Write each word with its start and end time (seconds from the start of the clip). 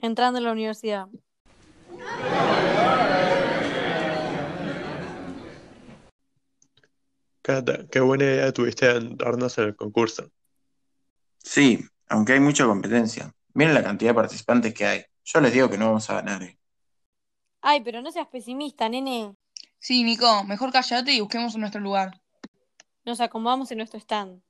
entrando 0.00 0.38
en 0.38 0.44
la 0.44 0.52
universidad. 0.52 1.06
Cata, 7.42 7.86
qué 7.90 8.00
buena 8.00 8.24
idea 8.24 8.52
tuviste 8.52 8.86
de 8.86 9.14
darnos 9.16 9.56
en 9.58 9.64
el 9.64 9.76
concurso. 9.76 10.30
Sí, 11.38 11.84
aunque 12.08 12.34
hay 12.34 12.40
mucha 12.40 12.66
competencia. 12.66 13.32
Miren 13.54 13.74
la 13.74 13.82
cantidad 13.82 14.10
de 14.10 14.14
participantes 14.14 14.74
que 14.74 14.86
hay. 14.86 15.04
Yo 15.24 15.40
les 15.40 15.52
digo 15.52 15.70
que 15.70 15.78
no 15.78 15.86
vamos 15.86 16.08
a 16.10 16.14
ganar. 16.14 16.42
¿eh? 16.42 16.58
Ay, 17.60 17.82
pero 17.82 18.02
no 18.02 18.12
seas 18.12 18.28
pesimista, 18.28 18.88
nene. 18.88 19.34
Sí, 19.78 20.04
Nico, 20.04 20.44
mejor 20.44 20.72
cállate 20.72 21.12
y 21.12 21.20
busquemos 21.20 21.56
nuestro 21.56 21.80
lugar. 21.80 22.20
Nos 23.04 23.20
acomodamos 23.20 23.70
en 23.70 23.78
nuestro 23.78 23.98
stand. 23.98 24.42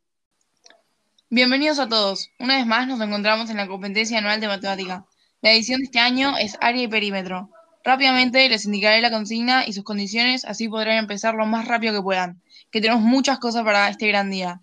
Bienvenidos 1.29 1.79
a 1.79 1.89
todos. 1.89 2.31
Una 2.41 2.57
vez 2.57 2.67
más 2.67 2.89
nos 2.89 3.01
encontramos 3.01 3.49
en 3.51 3.57
la 3.57 3.69
competencia 3.69 4.19
anual 4.19 4.41
de 4.41 4.49
matemática. 4.49 5.07
La 5.43 5.53
edición 5.53 5.79
de 5.79 5.85
este 5.85 5.99
año 5.99 6.37
es 6.37 6.59
área 6.61 6.83
y 6.83 6.89
perímetro. 6.89 7.49
Rápidamente 7.83 8.47
les 8.51 8.67
indicaré 8.67 9.01
la 9.01 9.11
consigna 9.11 9.65
y 9.67 9.73
sus 9.73 9.85
condiciones, 9.85 10.45
así 10.45 10.69
podrán 10.69 10.99
empezar 10.99 11.35
lo 11.35 11.47
más 11.47 11.67
rápido 11.67 11.95
que 11.95 12.03
puedan, 12.03 12.43
que 12.71 12.83
tenemos 12.83 13.03
muchas 13.03 13.39
cosas 13.39 13.65
para 13.65 13.89
este 13.89 14.07
gran 14.09 14.31
día. 14.31 14.61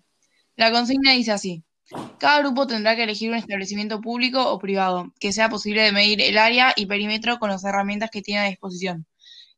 La 0.54 0.70
consigna 0.70 1.12
dice 1.12 1.32
así. 1.32 1.64
Cada 2.18 2.38
grupo 2.40 2.68
tendrá 2.68 2.94
que 2.94 3.02
elegir 3.02 3.28
un 3.28 3.36
establecimiento 3.36 4.00
público 4.00 4.52
o 4.52 4.58
privado, 4.60 5.12
que 5.18 5.32
sea 5.32 5.48
posible 5.48 5.82
de 5.82 5.90
medir 5.90 6.20
el 6.22 6.38
área 6.38 6.72
y 6.76 6.86
perímetro 6.86 7.40
con 7.40 7.50
las 7.50 7.64
herramientas 7.64 8.10
que 8.10 8.22
tiene 8.22 8.42
a 8.42 8.48
disposición. 8.48 9.04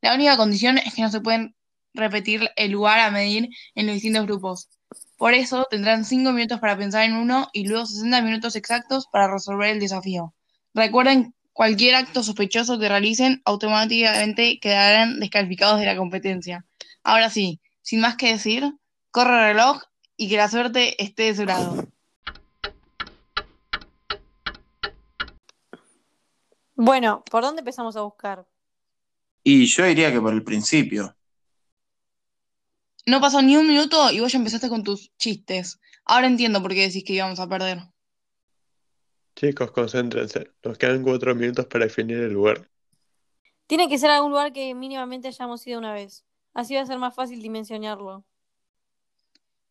La 0.01 0.15
única 0.15 0.39
condición 0.39 0.79
es 0.79 0.95
que 0.95 1.03
no 1.03 1.11
se 1.11 1.21
pueden 1.21 1.55
repetir 1.93 2.49
el 2.57 2.71
lugar 2.71 2.99
a 2.99 3.11
medir 3.11 3.51
en 3.75 3.87
los 3.87 3.95
distintos 3.95 4.25
grupos. 4.25 4.71
Por 5.19 5.35
eso 5.35 5.67
tendrán 5.71 6.07
5 6.07 6.33
minutos 6.33 6.61
para 6.61 6.79
pensar 6.79 7.05
en 7.05 7.15
uno 7.15 7.51
y 7.53 7.69
luego 7.69 7.85
60 7.85 8.23
minutos 8.23 8.57
exactos 8.57 9.07
para 9.13 9.31
resolver 9.31 9.69
el 9.69 9.81
desafío. 9.81 10.33
Recuerden, 10.75 11.35
cualquier 11.53 11.95
acto 11.97 12.23
sospechoso 12.23 12.79
que 12.79 12.89
realicen 12.89 13.43
automáticamente 13.45 14.59
quedarán 14.61 15.21
descalificados 15.21 15.81
de 15.81 15.87
la 15.87 15.97
competencia. 15.97 16.65
Ahora 17.03 17.29
sí, 17.31 17.61
sin 17.83 18.01
más 18.01 18.17
que 18.17 18.33
decir, 18.33 18.73
corre 19.11 19.33
el 19.35 19.55
reloj 19.57 19.83
y 20.17 20.29
que 20.29 20.37
la 20.37 20.49
suerte 20.49 21.03
esté 21.03 21.25
de 21.25 21.35
su 21.35 21.45
lado. 21.45 21.89
Bueno, 26.75 27.23
¿por 27.31 27.43
dónde 27.43 27.61
empezamos 27.61 27.97
a 27.97 28.03
buscar? 28.03 28.47
Y 29.43 29.67
yo 29.67 29.85
diría 29.85 30.13
que 30.13 30.21
por 30.21 30.33
el 30.33 30.45
principio. 30.45 31.15
No 33.07 33.21
pasó 33.21 33.43
ni 33.43 33.57
un 33.57 33.67
minuto 33.67 34.11
y 34.11 34.21
vos 34.21 34.33
ya 34.33 34.39
empezaste 34.39 34.69
con 34.69 34.85
tus 34.85 35.11
chistes. 35.19 35.81
Ahora 36.05 36.27
entiendo 36.27 36.63
por 36.63 36.73
qué 36.73 36.87
decís 36.87 37.05
que 37.05 37.15
íbamos 37.15 37.41
a 37.41 37.49
perder. 37.49 37.83
Chicos, 39.41 39.71
concéntrense. 39.71 40.53
Nos 40.63 40.77
quedan 40.77 41.03
cuatro 41.03 41.35
minutos 41.35 41.65
para 41.65 41.87
definir 41.87 42.19
el 42.19 42.35
lugar. 42.35 42.69
Tiene 43.67 43.89
que 43.89 43.97
ser 43.97 44.11
algún 44.11 44.33
lugar 44.33 44.53
que 44.53 44.75
mínimamente 44.75 45.29
hayamos 45.29 45.67
ido 45.67 45.79
una 45.79 45.95
vez. 45.95 46.27
Así 46.53 46.75
va 46.75 46.83
a 46.83 46.87
ser 46.87 46.99
más 46.99 47.15
fácil 47.15 47.41
dimensionarlo. 47.41 48.27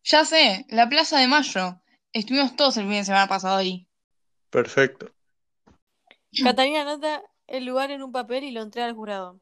Ya 0.02 0.24
sé, 0.24 0.66
la 0.70 0.88
Plaza 0.88 1.20
de 1.20 1.28
Mayo. 1.28 1.80
Estuvimos 2.12 2.56
todos 2.56 2.78
el 2.78 2.86
fin 2.86 2.94
de 2.94 3.04
semana 3.04 3.28
pasado 3.28 3.58
ahí. 3.58 3.86
Perfecto. 4.50 5.14
Catalina 6.42 6.80
anota 6.80 7.22
el 7.46 7.64
lugar 7.64 7.92
en 7.92 8.02
un 8.02 8.10
papel 8.10 8.42
y 8.42 8.50
lo 8.50 8.62
entrega 8.62 8.88
al 8.88 8.94
jurado. 8.94 9.40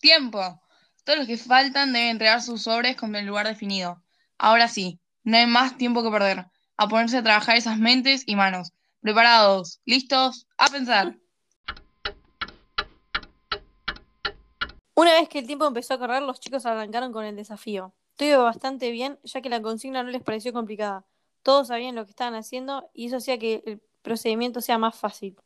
Tiempo. 0.00 0.60
Todos 1.04 1.20
los 1.20 1.28
que 1.28 1.36
faltan 1.36 1.92
deben 1.92 2.08
entregar 2.08 2.42
sus 2.42 2.64
sobres 2.64 2.96
con 2.96 3.14
el 3.14 3.26
lugar 3.26 3.46
definido. 3.46 4.02
Ahora 4.38 4.66
sí, 4.66 5.00
no 5.28 5.36
hay 5.36 5.46
más 5.46 5.76
tiempo 5.76 6.02
que 6.02 6.10
perder. 6.10 6.46
A 6.78 6.88
ponerse 6.88 7.18
a 7.18 7.22
trabajar 7.22 7.58
esas 7.58 7.78
mentes 7.78 8.22
y 8.26 8.34
manos. 8.34 8.72
¿Preparados? 9.02 9.78
¿Listos? 9.84 10.46
A 10.56 10.68
pensar. 10.68 11.18
Una 14.94 15.12
vez 15.12 15.28
que 15.28 15.40
el 15.40 15.46
tiempo 15.46 15.66
empezó 15.66 15.92
a 15.92 15.98
correr, 15.98 16.22
los 16.22 16.40
chicos 16.40 16.64
arrancaron 16.64 17.12
con 17.12 17.26
el 17.26 17.36
desafío. 17.36 17.92
Todo 18.16 18.26
iba 18.26 18.38
bastante 18.38 18.90
bien, 18.90 19.18
ya 19.22 19.42
que 19.42 19.50
la 19.50 19.60
consigna 19.60 20.02
no 20.02 20.08
les 20.08 20.22
pareció 20.22 20.54
complicada. 20.54 21.04
Todos 21.42 21.68
sabían 21.68 21.94
lo 21.94 22.06
que 22.06 22.12
estaban 22.12 22.34
haciendo 22.34 22.88
y 22.94 23.08
eso 23.08 23.18
hacía 23.18 23.38
que 23.38 23.62
el 23.66 23.82
procedimiento 24.00 24.62
sea 24.62 24.78
más 24.78 24.96
fácil. 24.96 25.36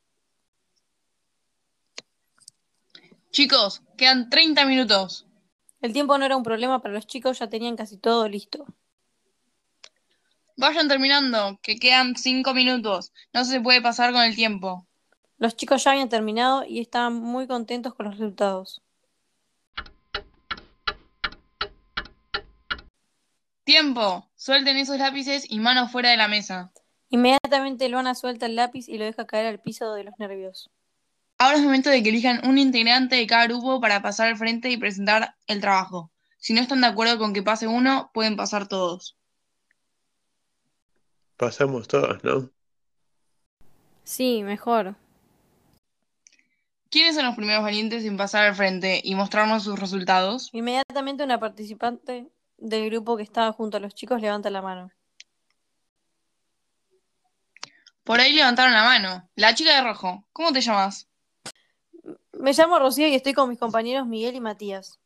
Chicos, 3.33 3.83
quedan 3.97 4.31
30 4.31 4.65
minutos. 4.65 5.27
El 5.81 5.93
tiempo 5.93 6.17
no 6.19 6.25
era 6.25 6.37
un 6.37 6.45
problema 6.45 6.81
para 6.81 6.95
los 6.95 7.09
chicos, 7.09 7.41
ya 7.41 7.49
tenían 7.49 7.75
casi 7.75 7.97
todo 7.97 8.29
listo. 8.29 8.65
Vayan 10.57 10.89
terminando, 10.89 11.59
que 11.63 11.77
quedan 11.77 12.17
5 12.17 12.55
minutos. 12.55 13.13
No 13.33 13.45
se 13.45 13.61
puede 13.61 13.81
pasar 13.81 14.13
con 14.13 14.23
el 14.23 14.35
tiempo. 14.35 14.87
Los 15.39 15.57
chicos 15.57 15.83
ya 15.83 15.93
habían 15.93 16.09
terminado 16.09 16.65
y 16.65 16.81
estaban 16.81 17.15
muy 17.15 17.47
contentos 17.47 17.95
con 17.95 18.07
los 18.07 18.19
resultados. 18.19 18.83
Tiempo. 23.65 24.29
Suelten 24.37 24.77
esos 24.77 24.99
lápices 24.99 25.47
y 25.49 25.59
manos 25.59 25.91
fuera 25.91 26.11
de 26.11 26.17
la 26.17 26.29
mesa. 26.29 26.73
Inmediatamente 27.09 27.89
Luana 27.89 28.15
suelta 28.15 28.47
el 28.47 28.57
lápiz 28.57 28.89
y 28.89 28.99
lo 28.99 29.05
deja 29.05 29.27
caer 29.27 29.47
al 29.47 29.61
piso 29.61 29.93
de 29.95 30.05
los 30.05 30.15
nervios. 30.19 30.71
Ahora 31.39 31.57
es 31.57 31.63
momento 31.63 31.91
de 31.91 32.03
que 32.03 32.11
elijan 32.11 32.47
un 32.47 32.59
integrante 32.59 33.17
de 33.17 33.27
cada 33.27 33.47
grupo 33.47 33.81
para 33.81 34.01
pasar 34.01 34.29
al 34.29 34.37
frente 34.37 34.71
y 34.71 34.77
presentar 34.77 35.35
el 35.47 35.61
trabajo. 35.61 36.11
Si 36.39 36.55
no 36.55 36.61
están 36.61 36.81
de 36.81 36.87
acuerdo 36.87 37.19
con 37.19 37.33
que 37.33 37.43
pase 37.43 37.67
uno, 37.67 38.11
pueden 38.15 38.37
pasar 38.37 38.69
todos. 38.69 39.17
Pasamos 41.43 41.89
todos, 41.89 42.23
¿no? 42.23 42.49
Sí, 44.05 44.45
mejor. 44.45 44.95
¿Quiénes 46.89 47.17
son 47.17 47.27
los 47.27 47.35
primeros 47.35 47.65
valientes 47.65 48.05
en 48.05 48.17
pasar 48.17 48.47
al 48.47 48.55
frente 48.55 49.01
y 49.03 49.17
mostrarnos 49.17 49.65
sus 49.65 49.77
resultados? 49.77 50.51
Inmediatamente 50.53 51.25
una 51.25 51.41
participante 51.41 52.31
del 52.59 52.91
grupo 52.91 53.17
que 53.17 53.25
estaba 53.25 53.53
junto 53.53 53.77
a 53.77 53.81
los 53.81 53.93
chicos 53.93 54.21
levanta 54.21 54.51
la 54.51 54.63
mano. 54.63 54.93
Por 58.05 58.21
ahí 58.21 58.33
levantaron 58.35 58.73
la 58.73 58.85
mano. 58.85 59.29
La 59.35 59.53
chica 59.57 59.75
de 59.75 59.83
rojo. 59.83 60.25
¿Cómo 60.33 60.53
te 60.53 60.61
llamas? 60.61 61.09
Me 62.35 62.53
llamo 62.53 62.79
Rocío 62.79 63.09
y 63.09 63.17
estoy 63.17 63.33
con 63.33 63.49
mis 63.49 63.59
compañeros 63.59 64.07
Miguel 64.07 64.37
y 64.37 64.41
Matías. 64.41 65.01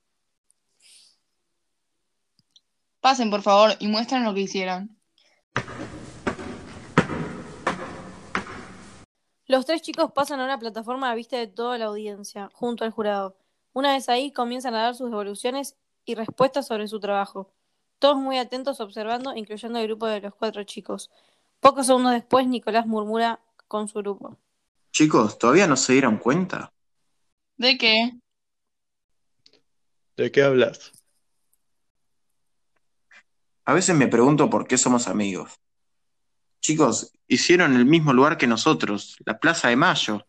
Pasen, 3.00 3.30
por 3.30 3.40
favor, 3.40 3.74
y 3.78 3.88
muestren 3.88 4.22
lo 4.22 4.34
que 4.34 4.40
hicieron. 4.40 4.96
Los 9.48 9.64
tres 9.64 9.80
chicos 9.80 10.10
pasan 10.12 10.40
a 10.40 10.44
una 10.44 10.58
plataforma 10.58 11.10
a 11.10 11.14
vista 11.14 11.36
de 11.36 11.46
toda 11.46 11.78
la 11.78 11.84
audiencia, 11.84 12.50
junto 12.52 12.84
al 12.84 12.90
jurado. 12.90 13.36
Una 13.72 13.92
vez 13.92 14.08
ahí 14.08 14.32
comienzan 14.32 14.74
a 14.74 14.82
dar 14.82 14.94
sus 14.96 15.08
devoluciones 15.08 15.76
y 16.04 16.16
respuestas 16.16 16.66
sobre 16.66 16.88
su 16.88 16.98
trabajo. 16.98 17.52
Todos 18.00 18.16
muy 18.16 18.38
atentos 18.38 18.80
observando, 18.80 19.36
incluyendo 19.36 19.78
el 19.78 19.86
grupo 19.86 20.06
de 20.06 20.20
los 20.20 20.34
cuatro 20.34 20.64
chicos. 20.64 21.10
Pocos 21.60 21.86
segundos 21.86 22.12
después, 22.12 22.46
Nicolás 22.48 22.86
murmura 22.86 23.40
con 23.68 23.86
su 23.86 24.00
grupo. 24.00 24.36
Chicos, 24.90 25.38
¿todavía 25.38 25.68
no 25.68 25.76
se 25.76 25.92
dieron 25.92 26.18
cuenta? 26.18 26.72
¿De 27.56 27.78
qué? 27.78 28.18
¿De 30.16 30.32
qué 30.32 30.42
hablas? 30.42 30.90
A 33.64 33.74
veces 33.74 33.94
me 33.94 34.08
pregunto 34.08 34.50
por 34.50 34.66
qué 34.66 34.76
somos 34.76 35.06
amigos. 35.06 35.60
Chicos, 36.66 37.12
hicieron 37.28 37.76
el 37.76 37.86
mismo 37.86 38.12
lugar 38.12 38.36
que 38.36 38.48
nosotros, 38.48 39.16
la 39.24 39.38
Plaza 39.38 39.68
de 39.68 39.76
Mayo. 39.76 40.26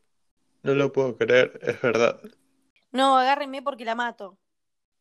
No 0.62 0.76
lo 0.76 0.94
puedo 0.94 1.18
creer, 1.18 1.60
es 1.64 1.82
verdad. 1.82 2.22
No, 2.92 3.18
agárrenme 3.18 3.64
porque 3.64 3.84
la 3.84 3.96
mato. 3.96 4.38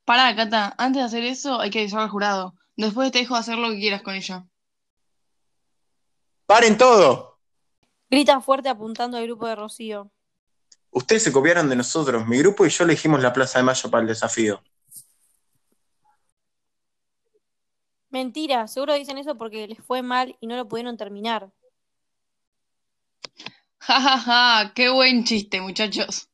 Pará, 0.07 0.35
Cata, 0.35 0.75
antes 0.79 1.03
de 1.03 1.05
hacer 1.05 1.25
eso 1.25 1.61
hay 1.61 1.69
que 1.69 1.81
avisar 1.81 2.01
al 2.01 2.09
jurado. 2.09 2.55
Después 2.75 3.13
te 3.13 3.19
dejo 3.19 3.37
hacer 3.37 3.59
lo 3.59 3.69
que 3.69 3.81
quieras 3.81 4.01
con 4.01 4.15
ella. 4.15 4.47
¡Paren 6.47 6.79
todo! 6.79 7.39
Grita 8.09 8.41
fuerte 8.41 8.71
apuntando 8.71 9.19
al 9.19 9.25
grupo 9.25 9.47
de 9.47 9.56
Rocío. 9.56 10.11
Ustedes 10.89 11.23
se 11.23 11.32
copiaron 11.32 11.69
de 11.69 11.77
nosotros, 11.77 12.27
mi 12.27 12.39
grupo 12.39 12.65
y 12.65 12.71
yo 12.71 12.85
elegimos 12.85 13.21
la 13.21 13.35
Plaza 13.35 13.59
de 13.59 13.65
Mayo 13.67 13.91
para 13.91 14.00
el 14.00 14.09
desafío. 14.09 14.62
Mentira, 18.17 18.67
seguro 18.67 18.95
dicen 18.95 19.19
eso 19.19 19.37
porque 19.37 19.69
les 19.69 19.79
fue 19.79 20.01
mal 20.01 20.39
y 20.41 20.47
no 20.47 20.57
lo 20.57 20.67
pudieron 20.67 20.97
terminar. 20.97 21.53
Ja, 23.79 24.01
ja, 24.01 24.17
ja, 24.19 24.73
qué 24.75 24.89
buen 24.89 25.25
chiste, 25.25 25.61
muchachos. 25.61 26.31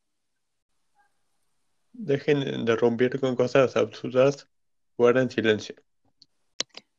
Dejen 1.93 2.64
de 2.64 2.76
romper 2.76 3.19
con 3.19 3.34
cosas 3.34 3.76
absurdas. 3.76 4.46
Guarden 4.96 5.29
silencio. 5.29 5.75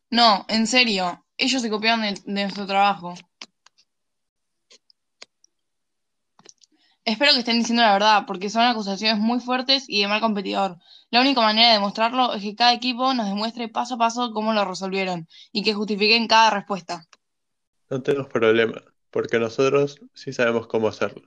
No, 0.09 0.45
en 0.49 0.67
serio, 0.67 1.25
ellos 1.37 1.61
se 1.61 1.69
copiaron 1.69 2.01
de, 2.01 2.15
de 2.25 2.41
nuestro 2.43 2.67
trabajo. 2.67 3.13
Espero 7.05 7.33
que 7.33 7.39
estén 7.39 7.59
diciendo 7.59 7.81
la 7.81 7.91
verdad, 7.91 8.23
porque 8.25 8.49
son 8.49 8.61
acusaciones 8.61 9.19
muy 9.19 9.41
fuertes 9.41 9.83
y 9.87 10.01
de 10.01 10.07
mal 10.07 10.21
competidor. 10.21 10.77
La 11.09 11.19
única 11.19 11.41
manera 11.41 11.67
de 11.67 11.73
demostrarlo 11.73 12.33
es 12.33 12.41
que 12.41 12.55
cada 12.55 12.73
equipo 12.73 13.13
nos 13.13 13.27
demuestre 13.27 13.67
paso 13.67 13.95
a 13.95 13.97
paso 13.97 14.31
cómo 14.31 14.53
lo 14.53 14.63
resolvieron 14.63 15.27
y 15.51 15.63
que 15.63 15.73
justifiquen 15.73 16.27
cada 16.27 16.49
respuesta. 16.49 17.05
No 17.89 18.01
tenemos 18.01 18.29
problema, 18.29 18.81
porque 19.09 19.37
nosotros 19.37 19.99
sí 20.13 20.31
sabemos 20.31 20.67
cómo 20.67 20.87
hacerlo. 20.87 21.23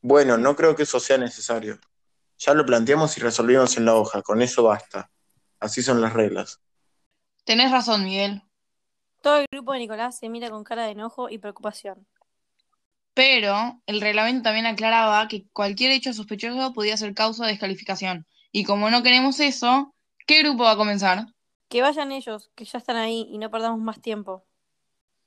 Bueno, 0.00 0.38
no 0.38 0.54
creo 0.54 0.76
que 0.76 0.84
eso 0.84 1.00
sea 1.00 1.18
necesario. 1.18 1.80
Ya 2.38 2.54
lo 2.54 2.64
planteamos 2.64 3.16
y 3.18 3.20
resolvimos 3.20 3.76
en 3.76 3.84
la 3.84 3.94
hoja, 3.94 4.22
con 4.22 4.42
eso 4.42 4.62
basta. 4.62 5.10
Así 5.58 5.82
son 5.82 6.00
las 6.00 6.12
reglas. 6.12 6.60
Tenés 7.44 7.72
razón, 7.72 8.04
Miguel. 8.04 8.42
Todo 9.22 9.36
el 9.36 9.46
grupo 9.52 9.72
de 9.72 9.78
Nicolás 9.78 10.18
se 10.18 10.28
mira 10.28 10.50
con 10.50 10.64
cara 10.64 10.84
de 10.84 10.90
enojo 10.90 11.30
y 11.30 11.38
preocupación. 11.38 12.06
Pero 13.14 13.80
el 13.86 14.00
reglamento 14.00 14.42
también 14.42 14.66
aclaraba 14.66 15.28
que 15.28 15.46
cualquier 15.52 15.92
hecho 15.92 16.12
sospechoso 16.12 16.72
podía 16.72 16.96
ser 16.96 17.14
causa 17.14 17.44
de 17.44 17.52
descalificación. 17.52 18.26
Y 18.50 18.64
como 18.64 18.90
no 18.90 19.04
queremos 19.04 19.38
eso, 19.38 19.94
¿qué 20.26 20.40
grupo 20.42 20.64
va 20.64 20.72
a 20.72 20.76
comenzar? 20.76 21.26
Que 21.68 21.82
vayan 21.82 22.10
ellos, 22.10 22.50
que 22.56 22.64
ya 22.64 22.78
están 22.78 22.96
ahí 22.96 23.28
y 23.30 23.38
no 23.38 23.48
perdamos 23.48 23.78
más 23.78 24.00
tiempo. 24.00 24.44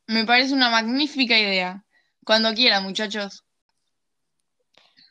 Me 0.08 0.26
parece 0.26 0.54
una 0.54 0.70
magnífica 0.70 1.40
idea. 1.40 1.86
Cuando 2.26 2.54
quieran, 2.54 2.84
muchachos. 2.84 3.46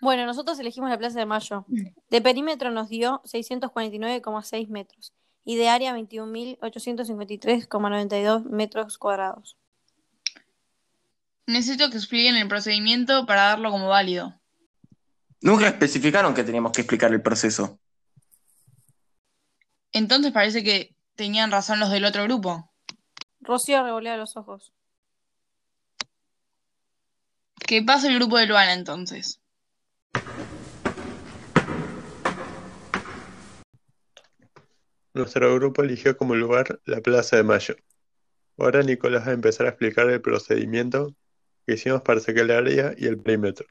Bueno, 0.03 0.27
nosotros 0.27 0.59
elegimos 0.59 0.91
la 0.91 0.99
Plaza 0.99 1.19
de 1.19 1.27
Mayo. 1.27 1.65
De 2.11 2.21
perímetro 2.21 2.71
nos 2.71 2.91
dio 2.91 3.23
649,6 3.25 4.69
metros 4.69 5.15
y 5.45 5.57
de 5.57 5.69
área 5.69 5.97
21.853,92 5.97 8.45
metros 8.45 8.99
cuadrados. 8.99 9.57
Necesito 11.47 11.91
que 11.91 11.99
expliquen 11.99 12.37
el 12.37 12.49
procedimiento 12.49 13.27
para 13.27 13.43
darlo 13.43 13.71
como 13.71 13.89
válido. 13.89 14.41
Nunca 15.43 15.69
especificaron 15.69 16.33
que 16.33 16.45
teníamos 16.45 16.73
que 16.73 16.81
explicar 16.81 17.13
el 17.13 17.21
proceso. 17.21 17.79
Entonces 19.93 20.33
parece 20.33 20.65
que 20.65 20.97
tenían 21.15 21.51
razón 21.51 21.81
los 21.81 21.91
del 21.91 22.07
otro 22.07 22.25
grupo. 22.25 22.73
Rocío 23.41 23.85
revolea 23.85 24.17
los 24.17 24.39
ojos. 24.39 24.73
Que 27.67 27.83
pase 27.83 28.09
el 28.09 28.17
grupo 28.17 28.39
de 28.39 28.47
Luana 28.47 28.73
entonces. 28.73 29.43
Nuestro 35.15 35.55
grupo 35.55 35.83
eligió 35.83 36.17
como 36.17 36.35
lugar 36.35 36.81
la 36.87 37.01
Plaza 37.01 37.37
de 37.37 37.45
Mayo. 37.45 37.77
Ahora 38.59 38.83
Nicolás 38.83 39.25
va 39.25 39.31
a 39.31 39.35
empezar 39.35 39.67
a 39.67 39.69
explicar 39.69 40.11
el 40.11 40.21
procedimiento 40.21 41.15
que 41.65 41.75
hicimos 41.75 42.03
para 42.03 42.19
sacar 42.19 42.43
el 42.43 42.51
área 42.51 42.95
y 42.97 43.07
el 43.07 43.19
perímetro. 43.19 43.67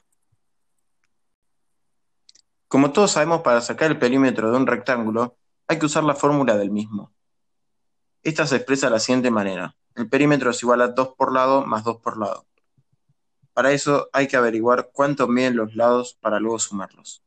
Como 2.69 2.93
todos 2.93 3.11
sabemos, 3.11 3.41
para 3.41 3.59
sacar 3.59 3.91
el 3.91 3.99
perímetro 3.99 4.51
de 4.51 4.57
un 4.57 4.65
rectángulo 4.65 5.37
hay 5.67 5.79
que 5.79 5.85
usar 5.85 6.05
la 6.05 6.15
fórmula 6.15 6.55
del 6.55 6.71
mismo. 6.71 7.13
Esta 8.21 8.47
se 8.47 8.55
expresa 8.55 8.87
de 8.87 8.93
la 8.93 8.99
siguiente 8.99 9.29
manera. 9.29 9.75
El 9.95 10.07
perímetro 10.07 10.51
es 10.51 10.63
igual 10.63 10.81
a 10.81 10.87
2 10.87 11.09
por 11.17 11.33
lado 11.33 11.65
más 11.65 11.83
2 11.83 11.97
por 11.97 12.17
lado. 12.17 12.45
Para 13.53 13.73
eso 13.73 14.09
hay 14.13 14.27
que 14.27 14.37
averiguar 14.37 14.91
cuánto 14.93 15.27
miden 15.27 15.57
los 15.57 15.75
lados 15.75 16.17
para 16.21 16.39
luego 16.39 16.57
sumarlos. 16.57 17.22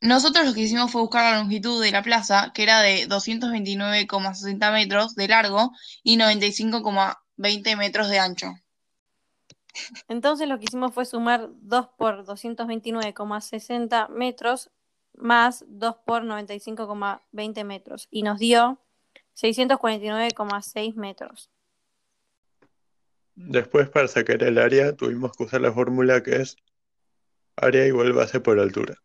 Nosotros 0.00 0.46
lo 0.46 0.54
que 0.54 0.60
hicimos 0.60 0.92
fue 0.92 1.00
buscar 1.00 1.32
la 1.32 1.38
longitud 1.40 1.82
de 1.82 1.90
la 1.90 2.02
plaza, 2.02 2.52
que 2.54 2.62
era 2.62 2.82
de 2.82 3.08
229,60 3.08 4.72
metros 4.72 5.14
de 5.14 5.28
largo 5.28 5.72
y 6.02 6.18
95,20 6.18 7.76
metros 7.76 8.08
de 8.08 8.18
ancho. 8.18 8.52
Entonces 10.08 10.48
lo 10.48 10.58
que 10.58 10.64
hicimos 10.64 10.92
fue 10.92 11.04
sumar 11.04 11.48
2 11.60 11.88
por 11.96 12.24
229,60 12.24 14.08
metros 14.10 14.70
más 15.14 15.64
2 15.68 15.96
por 16.04 16.24
95,20 16.24 17.64
metros 17.64 18.08
y 18.10 18.22
nos 18.22 18.38
dio 18.38 18.78
649,6 19.34 20.94
metros. 20.94 21.50
Después, 23.34 23.90
para 23.90 24.08
sacar 24.08 24.42
el 24.42 24.56
área, 24.56 24.96
tuvimos 24.96 25.32
que 25.36 25.44
usar 25.44 25.60
la 25.60 25.72
fórmula 25.72 26.22
que 26.22 26.36
es 26.36 26.56
área 27.54 27.86
igual 27.86 28.14
base 28.14 28.40
por 28.40 28.58
altura. 28.58 28.96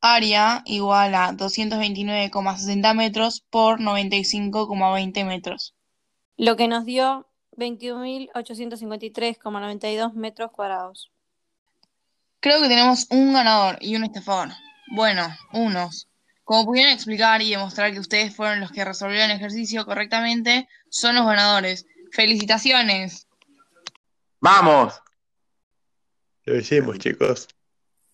Área 0.00 0.62
igual 0.64 1.14
a 1.14 1.32
229,60 1.32 2.94
metros 2.94 3.44
por 3.50 3.80
95,20 3.80 5.24
metros. 5.24 5.74
Lo 6.36 6.54
que 6.56 6.68
nos 6.68 6.84
dio 6.84 7.26
21.853,92 7.56 10.12
metros 10.14 10.52
cuadrados. 10.52 11.10
Creo 12.40 12.62
que 12.62 12.68
tenemos 12.68 13.08
un 13.10 13.32
ganador 13.32 13.78
y 13.80 13.96
un 13.96 14.04
estafador. 14.04 14.50
Bueno, 14.94 15.26
unos. 15.52 16.08
Como 16.44 16.64
pudieron 16.64 16.92
explicar 16.92 17.42
y 17.42 17.50
demostrar 17.50 17.92
que 17.92 17.98
ustedes 17.98 18.32
fueron 18.34 18.60
los 18.60 18.70
que 18.70 18.84
resolvieron 18.84 19.30
el 19.30 19.36
ejercicio 19.36 19.84
correctamente, 19.84 20.68
son 20.88 21.16
los 21.16 21.26
ganadores. 21.26 21.86
¡Felicitaciones! 22.12 23.26
¡Vamos! 24.40 24.94
Lo 26.44 26.56
hicimos, 26.56 26.98
chicos. 26.98 27.48